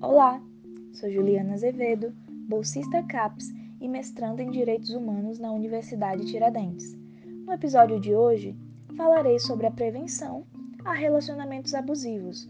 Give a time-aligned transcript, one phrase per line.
[0.00, 0.40] Olá,
[0.92, 2.12] sou Juliana Azevedo,
[2.48, 6.96] bolsista CAPES e mestranda em Direitos Humanos na Universidade Tiradentes.
[7.46, 8.54] No episódio de hoje,
[8.96, 10.44] falarei sobre a prevenção
[10.84, 12.48] a relacionamentos abusivos,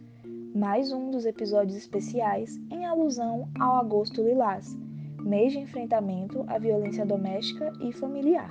[0.55, 4.77] mais um dos episódios especiais em alusão ao Agosto Lilás,
[5.23, 8.50] mês de enfrentamento à violência doméstica e familiar.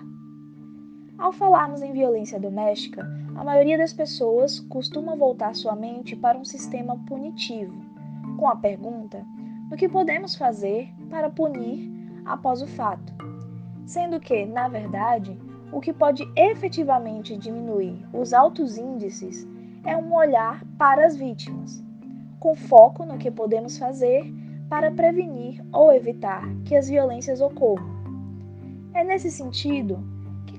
[1.18, 6.44] Ao falarmos em violência doméstica, a maioria das pessoas costuma voltar sua mente para um
[6.44, 7.74] sistema punitivo,
[8.38, 9.24] com a pergunta
[9.70, 11.92] do que podemos fazer para punir
[12.26, 13.14] após o fato,
[13.86, 15.38] sendo que, na verdade,
[15.72, 19.48] o que pode efetivamente diminuir os altos índices
[19.86, 21.84] é um olhar para as vítimas,
[22.40, 24.26] com foco no que podemos fazer
[24.68, 27.94] para prevenir ou evitar que as violências ocorram.
[28.94, 30.04] É nesse sentido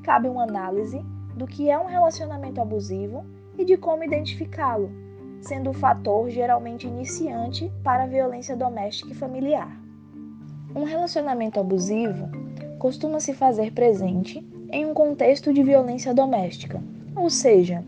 [0.04, 1.04] cabe uma análise
[1.34, 3.24] do que é um relacionamento abusivo
[3.58, 4.90] e de como identificá-lo,
[5.40, 9.76] sendo o fator geralmente iniciante para a violência doméstica e familiar.
[10.74, 12.28] Um relacionamento abusivo
[12.78, 16.82] costuma se fazer presente em um contexto de violência doméstica,
[17.16, 17.82] ou seja,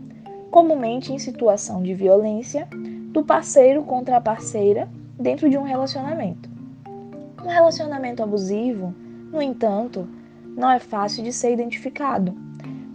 [0.49, 2.67] comumente em situação de violência
[3.11, 6.49] do parceiro contra a parceira dentro de um relacionamento.
[7.43, 8.93] Um relacionamento abusivo,
[9.31, 10.07] no entanto,
[10.57, 12.35] não é fácil de ser identificado,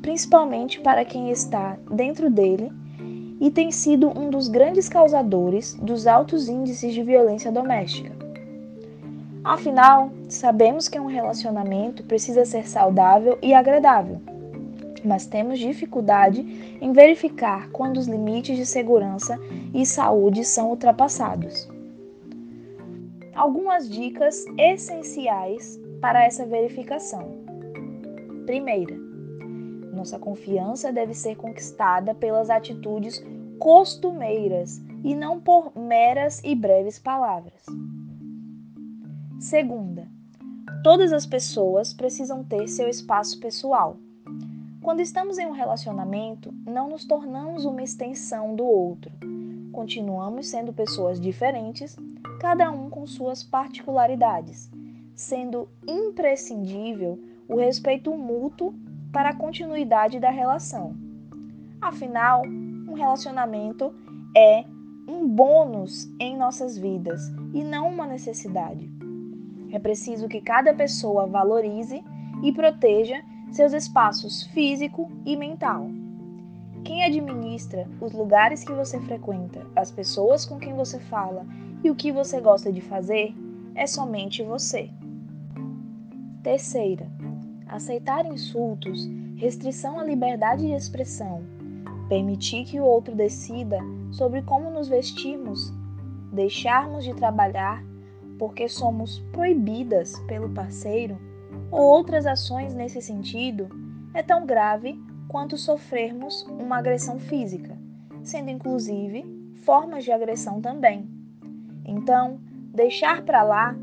[0.02, 2.72] principalmente para quem está dentro dele
[3.41, 8.10] e tem sido um dos grandes causadores dos altos índices de violência doméstica.
[9.44, 14.20] Afinal, sabemos que um relacionamento precisa ser saudável e agradável,
[15.05, 19.38] mas temos dificuldade em verificar quando os limites de segurança
[19.74, 21.68] e saúde são ultrapassados.
[23.34, 27.41] Algumas dicas essenciais para essa verificação.
[28.46, 28.96] Primeira,
[29.92, 33.22] nossa confiança deve ser conquistada pelas atitudes
[33.58, 37.64] costumeiras e não por meras e breves palavras.
[39.38, 40.08] Segunda,
[40.83, 43.96] todas as pessoas precisam ter seu espaço pessoal.
[44.83, 49.12] Quando estamos em um relacionamento, não nos tornamos uma extensão do outro.
[49.70, 51.96] Continuamos sendo pessoas diferentes,
[52.40, 54.68] cada um com suas particularidades,
[55.14, 57.18] sendo imprescindível
[57.48, 58.75] o respeito mútuo
[59.13, 60.97] para a continuidade da relação.
[61.80, 63.92] Afinal, um relacionamento
[64.36, 64.64] é
[65.08, 67.20] um bônus em nossas vidas
[67.53, 68.91] e não uma necessidade.
[69.70, 72.03] É preciso que cada pessoa valorize
[72.42, 75.89] e proteja seus espaços físico e mental.
[76.85, 81.47] Quem administra os lugares que você frequenta, as pessoas com quem você fala
[81.85, 83.35] e o que você gosta de fazer
[83.74, 84.91] é somente você.
[86.42, 87.09] Terceira,
[87.72, 91.42] aceitar insultos, restrição à liberdade de expressão,
[92.08, 93.78] permitir que o outro decida
[94.10, 95.72] sobre como nos vestimos,
[96.32, 97.82] deixarmos de trabalhar
[98.38, 101.18] porque somos proibidas pelo parceiro,
[101.70, 103.68] ou outras ações nesse sentido,
[104.12, 107.78] é tão grave quanto sofrermos uma agressão física,
[108.22, 109.24] sendo inclusive
[109.62, 111.08] formas de agressão também.
[111.84, 112.38] Então,
[112.74, 113.74] deixar para lá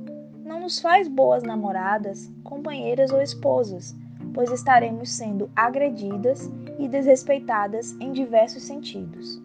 [0.50, 3.96] não nos faz boas namoradas, companheiras ou esposas,
[4.34, 6.50] pois estaremos sendo agredidas
[6.80, 9.40] e desrespeitadas em diversos sentidos.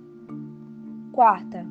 [1.12, 1.64] Quarta,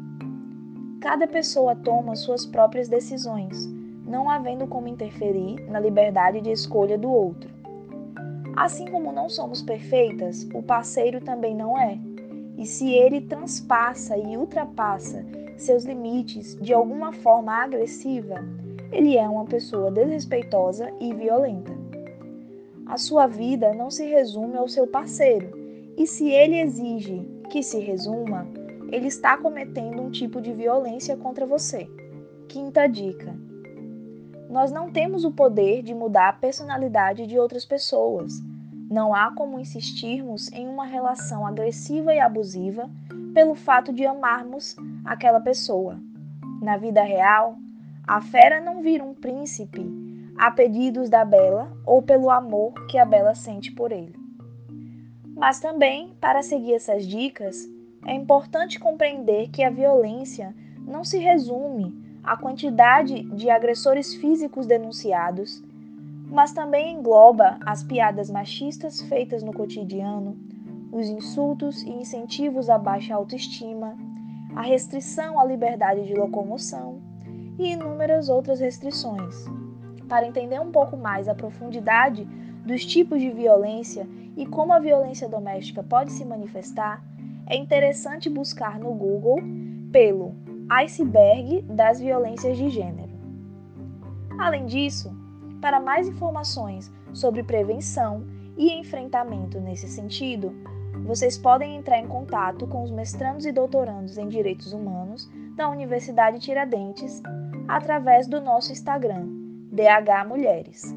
[1.03, 3.67] Cada pessoa toma suas próprias decisões,
[4.07, 7.49] não havendo como interferir na liberdade de escolha do outro.
[8.55, 11.99] Assim como não somos perfeitas, o parceiro também não é.
[12.57, 15.25] E se ele transpassa e ultrapassa
[15.57, 18.35] seus limites de alguma forma agressiva,
[18.93, 21.73] ele é uma pessoa desrespeitosa e violenta.
[22.85, 25.51] A sua vida não se resume ao seu parceiro,
[25.97, 28.47] e se ele exige que se resuma,
[28.91, 31.89] ele está cometendo um tipo de violência contra você.
[32.47, 33.35] Quinta dica:
[34.47, 38.33] nós não temos o poder de mudar a personalidade de outras pessoas.
[38.91, 42.87] Não há como insistirmos em uma relação agressiva e abusiva
[43.33, 45.99] pelo fato de amarmos aquela pessoa.
[46.61, 47.57] Na vida real,
[48.05, 49.81] a fera não vira um príncipe
[50.37, 54.13] a pedidos da Bela ou pelo amor que a Bela sente por ele.
[55.35, 57.65] Mas também, para seguir essas dicas,
[58.05, 60.53] é importante compreender que a violência
[60.85, 65.63] não se resume à quantidade de agressores físicos denunciados,
[66.27, 70.37] mas também engloba as piadas machistas feitas no cotidiano,
[70.91, 73.95] os insultos e incentivos à baixa autoestima,
[74.55, 77.02] a restrição à liberdade de locomoção
[77.57, 79.45] e inúmeras outras restrições.
[80.07, 82.25] Para entender um pouco mais a profundidade
[82.65, 87.03] dos tipos de violência e como a violência doméstica pode se manifestar,
[87.47, 89.39] é interessante buscar no Google
[89.91, 90.35] pelo
[90.69, 93.11] iceberg das violências de gênero.
[94.39, 95.15] Além disso,
[95.61, 98.25] para mais informações sobre prevenção
[98.57, 100.53] e enfrentamento nesse sentido,
[101.05, 106.39] vocês podem entrar em contato com os mestrandos e doutorandos em Direitos Humanos da Universidade
[106.39, 107.21] Tiradentes
[107.67, 109.27] através do nosso Instagram,
[109.71, 110.95] DH Mulheres,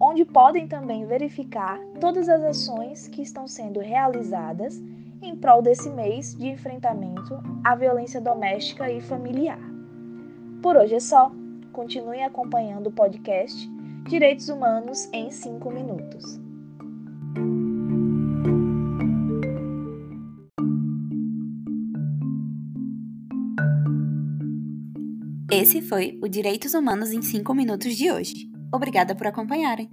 [0.00, 4.80] onde podem também verificar todas as ações que estão sendo realizadas
[5.20, 9.58] em prol desse mês de enfrentamento à violência doméstica e familiar.
[10.62, 11.30] Por hoje é só.
[11.72, 13.68] Continue acompanhando o podcast
[14.08, 16.47] Direitos Humanos em 5 Minutos.
[25.50, 28.50] Esse foi o Direitos Humanos em 5 Minutos de hoje.
[28.70, 29.88] Obrigada por acompanharem!